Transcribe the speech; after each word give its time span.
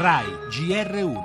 RAI 0.00 0.26
GR1 0.48 1.18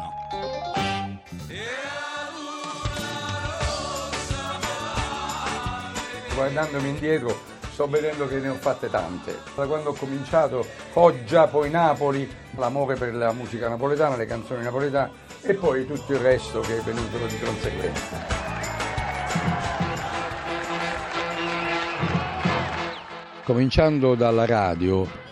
Guardandomi 6.34 6.90
indietro 6.90 7.40
sto 7.70 7.88
vedendo 7.88 8.28
che 8.28 8.40
ne 8.40 8.50
ho 8.50 8.56
fatte 8.56 8.90
tante. 8.90 9.38
Da 9.56 9.68
quando 9.68 9.92
ho 9.92 9.94
cominciato, 9.94 10.64
Foggia, 10.64 11.46
poi 11.46 11.70
Napoli, 11.70 12.28
l'amore 12.56 12.96
per 12.96 13.14
la 13.14 13.32
musica 13.32 13.70
napoletana, 13.70 14.16
le 14.16 14.26
canzoni 14.26 14.64
napoletane 14.64 15.12
e 15.42 15.54
poi 15.54 15.86
tutto 15.86 16.14
il 16.14 16.20
resto 16.20 16.62
che 16.62 16.80
è 16.80 16.82
venuto 16.82 17.18
di 17.28 17.40
conseguenza. 17.40 18.26
Cominciando 23.44 24.16
dalla 24.16 24.48
radio, 24.48 25.23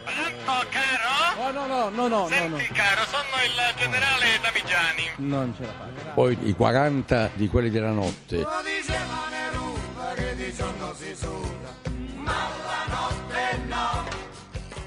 no, 1.93 2.07
no, 2.07 2.07
no, 2.07 2.07
no, 2.07 2.19
no, 2.19 2.27
Senti, 2.27 2.49
no. 2.49 2.73
caro, 2.73 3.01
sono 3.05 3.23
il 3.45 3.77
generale 3.77 4.25
Davigiani. 4.41 5.09
Non 5.17 5.53
ce 5.55 5.63
la 5.63 5.71
fa. 5.71 6.11
poi 6.13 6.37
i 6.43 6.53
40 6.53 7.31
di 7.35 7.47
quelli 7.47 7.69
della 7.69 7.91
notte, 7.91 8.45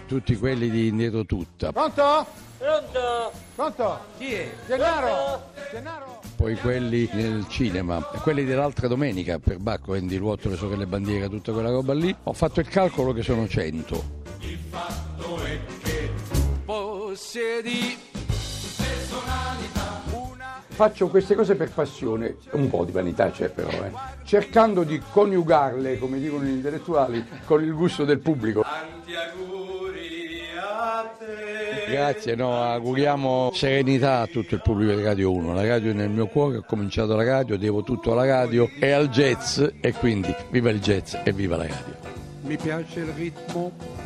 tutti 0.06 0.36
quelli 0.36 0.70
di 0.70 0.88
Indietro 0.88 1.24
Tutta, 1.24 1.72
Pronto? 1.72 2.26
Pronto? 2.58 3.32
Pronto? 3.54 4.00
Chi 4.18 4.32
è? 4.32 4.52
Gennaro? 4.66 5.50
Gennaro? 5.70 6.20
poi 6.36 6.56
quelli 6.56 7.08
nel 7.12 7.46
cinema, 7.48 8.02
quelli 8.02 8.44
dell'altra 8.44 8.86
domenica 8.88 9.38
per 9.38 9.58
Bacco, 9.58 9.94
Andy 9.94 10.16
Ruotto, 10.16 10.48
le 10.48 10.56
sorelle 10.56 10.86
bandiera, 10.86 11.28
tutta 11.28 11.52
quella 11.52 11.70
roba 11.70 11.94
lì. 11.94 12.14
Ho 12.24 12.32
fatto 12.32 12.60
il 12.60 12.68
calcolo 12.68 13.12
che 13.12 13.22
sono 13.22 13.48
100. 13.48 14.13
Possiedi 17.14 17.96
Faccio 20.66 21.06
queste 21.06 21.36
cose 21.36 21.54
per 21.54 21.70
passione, 21.70 22.38
un 22.54 22.68
po' 22.68 22.84
di 22.84 22.90
vanità 22.90 23.30
c'è 23.30 23.50
però, 23.50 23.68
eh, 23.68 23.92
cercando 24.24 24.82
di 24.82 25.00
coniugarle, 25.12 25.96
come 26.00 26.18
dicono 26.18 26.42
gli 26.42 26.48
intellettuali, 26.48 27.24
con 27.44 27.62
il 27.62 27.72
gusto 27.72 28.04
del 28.04 28.18
pubblico. 28.18 28.64
Grazie, 31.88 32.34
no, 32.34 32.60
auguriamo 32.60 33.52
serenità 33.54 34.22
a 34.22 34.26
tutto 34.26 34.56
il 34.56 34.60
pubblico 34.60 34.96
di 34.96 35.04
Radio 35.04 35.30
1. 35.30 35.54
La 35.54 35.64
radio 35.64 35.92
è 35.92 35.94
nel 35.94 36.10
mio 36.10 36.26
cuore, 36.26 36.56
ho 36.56 36.64
cominciato 36.66 37.14
la 37.14 37.22
radio, 37.22 37.56
devo 37.56 37.84
tutto 37.84 38.10
alla 38.10 38.26
radio 38.26 38.68
e 38.80 38.90
al 38.90 39.08
jazz 39.08 39.62
e 39.80 39.92
quindi 39.92 40.34
viva 40.50 40.70
il 40.70 40.80
jazz 40.80 41.14
e 41.22 41.32
viva 41.32 41.56
la 41.56 41.68
radio. 41.68 41.94
Mi 42.40 42.56
piace 42.56 42.98
il 42.98 43.12
ritmo 43.14 44.03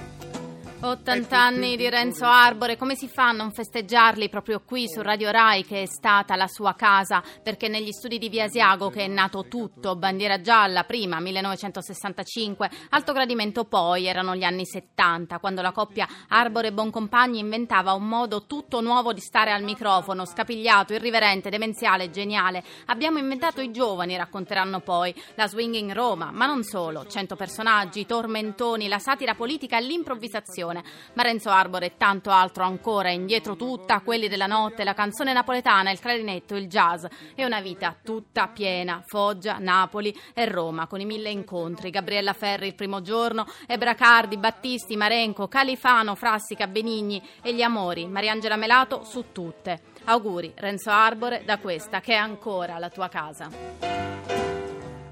80 0.80 1.36
anni 1.36 1.76
di 1.76 1.88
Renzo 1.88 2.24
Arbore, 2.24 2.76
come 2.76 2.94
si 2.94 3.08
fa 3.08 3.30
a 3.30 3.32
non 3.32 3.50
festeggiarli 3.50 4.28
proprio 4.28 4.62
qui 4.64 4.88
su 4.88 5.02
Radio 5.02 5.32
Rai 5.32 5.64
che 5.64 5.82
è 5.82 5.86
stata 5.86 6.36
la 6.36 6.46
sua 6.46 6.74
casa? 6.74 7.20
Perché 7.42 7.66
negli 7.66 7.90
studi 7.90 8.16
di 8.16 8.28
Via 8.28 8.44
Asiago 8.44 8.88
che 8.88 9.02
è 9.02 9.08
nato 9.08 9.46
tutto, 9.48 9.96
bandiera 9.96 10.40
gialla 10.40 10.84
prima, 10.84 11.18
1965, 11.18 12.70
alto 12.90 13.12
gradimento 13.12 13.64
poi, 13.64 14.06
erano 14.06 14.36
gli 14.36 14.44
anni 14.44 14.64
70, 14.64 15.40
quando 15.40 15.62
la 15.62 15.72
coppia 15.72 16.06
Arbore 16.28 16.72
Boncompagni 16.72 17.40
inventava 17.40 17.92
un 17.94 18.06
modo 18.06 18.46
tutto 18.46 18.80
nuovo 18.80 19.12
di 19.12 19.20
stare 19.20 19.50
al 19.50 19.64
microfono, 19.64 20.26
scapigliato, 20.26 20.92
irriverente, 20.92 21.50
demenziale, 21.50 22.10
geniale. 22.10 22.62
Abbiamo 22.86 23.18
inventato 23.18 23.60
i 23.60 23.72
giovani, 23.72 24.16
racconteranno 24.16 24.78
poi, 24.78 25.12
la 25.34 25.48
swinging 25.48 25.90
Roma, 25.90 26.30
ma 26.30 26.46
non 26.46 26.62
solo, 26.62 27.04
100 27.04 27.34
personaggi, 27.34 28.06
tormentoni, 28.06 28.86
la 28.86 29.00
satira 29.00 29.34
politica 29.34 29.76
e 29.76 29.82
l'improvvisazione. 29.82 30.66
Ma 30.72 31.22
Renzo 31.22 31.50
Arbore 31.50 31.86
e 31.86 31.96
tanto 31.96 32.30
altro 32.30 32.64
ancora, 32.64 33.10
indietro 33.10 33.56
tutta, 33.56 34.00
quelli 34.00 34.28
della 34.28 34.46
notte, 34.46 34.84
la 34.84 34.94
canzone 34.94 35.32
napoletana, 35.32 35.90
il 35.90 36.00
clarinetto, 36.00 36.54
il 36.54 36.66
jazz 36.66 37.04
e 37.34 37.44
una 37.44 37.60
vita 37.60 37.96
tutta 38.02 38.48
piena, 38.48 39.02
Foggia, 39.06 39.58
Napoli 39.58 40.14
e 40.34 40.46
Roma, 40.46 40.86
con 40.86 41.00
i 41.00 41.04
mille 41.04 41.30
incontri, 41.30 41.90
Gabriella 41.90 42.32
Ferri 42.32 42.66
il 42.66 42.74
primo 42.74 43.00
giorno, 43.02 43.46
e 43.66 43.78
Bracardi, 43.78 44.36
Battisti, 44.36 44.96
Marenco, 44.96 45.48
Califano, 45.48 46.14
Frassica, 46.14 46.66
Benigni 46.66 47.22
e 47.42 47.54
gli 47.54 47.62
amori, 47.62 48.06
Mariangela 48.06 48.56
Melato 48.56 49.04
su 49.04 49.32
tutte. 49.32 49.96
Auguri 50.04 50.52
Renzo 50.56 50.90
Arbore 50.90 51.42
da 51.44 51.58
questa 51.58 52.00
che 52.00 52.12
è 52.12 52.16
ancora 52.16 52.78
la 52.78 52.88
tua 52.88 53.08
casa. 53.08 53.50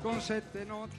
con 0.01 0.21
sette 0.21 0.65
note. 0.65 0.95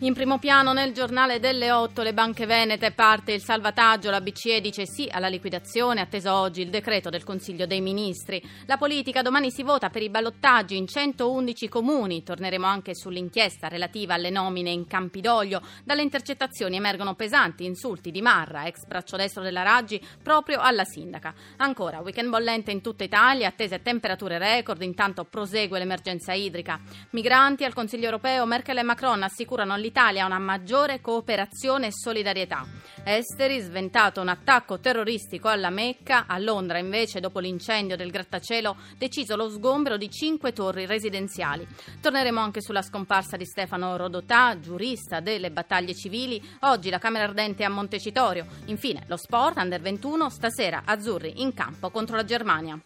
In 0.00 0.12
primo 0.12 0.38
piano 0.38 0.74
nel 0.74 0.92
giornale 0.92 1.40
delle 1.40 1.72
8 1.72 2.02
le 2.02 2.12
banche 2.12 2.44
venete 2.44 2.90
parte 2.90 3.32
il 3.32 3.40
salvataggio, 3.40 4.10
la 4.10 4.20
BCE 4.20 4.60
dice 4.60 4.84
sì 4.84 5.08
alla 5.10 5.28
liquidazione, 5.28 6.02
atteso 6.02 6.34
oggi 6.34 6.60
il 6.60 6.68
decreto 6.68 7.08
del 7.08 7.24
Consiglio 7.24 7.64
dei 7.64 7.80
Ministri. 7.80 8.46
La 8.66 8.76
politica 8.76 9.22
domani 9.22 9.50
si 9.50 9.62
vota 9.62 9.88
per 9.88 10.02
i 10.02 10.10
ballottaggi 10.10 10.76
in 10.76 10.86
111 10.86 11.68
comuni, 11.70 12.22
torneremo 12.22 12.66
anche 12.66 12.94
sull'inchiesta 12.94 13.68
relativa 13.68 14.12
alle 14.12 14.28
nomine 14.28 14.68
in 14.68 14.86
Campidoglio. 14.86 15.62
Dalle 15.82 16.02
intercettazioni 16.02 16.76
emergono 16.76 17.14
pesanti 17.14 17.64
insulti 17.64 18.10
di 18.10 18.20
Marra, 18.20 18.66
ex 18.66 18.84
braccio 18.84 19.16
destro 19.16 19.42
della 19.42 19.62
Raggi, 19.62 19.98
proprio 20.22 20.60
alla 20.60 20.84
sindaca. 20.84 21.32
Ancora, 21.56 22.00
weekend 22.00 22.28
bollente 22.28 22.70
in 22.70 22.82
tutta 22.82 23.02
Italia, 23.02 23.48
attese 23.48 23.80
temperature 23.80 24.36
record, 24.36 24.82
intanto 24.82 25.24
prosegue 25.24 25.78
l'emergenza 25.78 26.34
idrica. 26.34 26.78
Migranti 27.12 27.64
al 27.64 27.72
Consiglio 27.72 28.04
europeo, 28.04 28.44
Merkel 28.44 28.76
e 28.76 28.82
Macron 28.82 29.22
assicurano 29.22 29.72
all'Italia 29.86 30.26
una 30.26 30.38
maggiore 30.38 31.00
cooperazione 31.00 31.86
e 31.86 31.92
solidarietà. 31.92 32.66
Esteri, 33.04 33.60
sventato 33.60 34.20
un 34.20 34.28
attacco 34.28 34.80
terroristico 34.80 35.48
alla 35.48 35.70
Mecca, 35.70 36.24
a 36.26 36.38
Londra 36.38 36.78
invece, 36.78 37.20
dopo 37.20 37.38
l'incendio 37.38 37.96
del 37.96 38.10
grattacielo, 38.10 38.76
deciso 38.98 39.36
lo 39.36 39.48
sgombero 39.48 39.96
di 39.96 40.10
cinque 40.10 40.52
torri 40.52 40.86
residenziali. 40.86 41.66
Torneremo 42.00 42.40
anche 42.40 42.60
sulla 42.60 42.82
scomparsa 42.82 43.36
di 43.36 43.44
Stefano 43.44 43.96
Rodotà, 43.96 44.58
giurista 44.58 45.20
delle 45.20 45.52
battaglie 45.52 45.94
civili, 45.94 46.42
oggi 46.62 46.90
la 46.90 46.98
Camera 46.98 47.24
Ardente 47.24 47.62
a 47.62 47.68
Montecitorio. 47.68 48.46
Infine, 48.66 49.04
lo 49.06 49.16
sport, 49.16 49.58
under 49.58 49.80
21, 49.80 50.28
stasera 50.28 50.82
azzurri 50.84 51.40
in 51.42 51.54
campo 51.54 51.90
contro 51.90 52.16
la 52.16 52.24
Germania. 52.24 52.80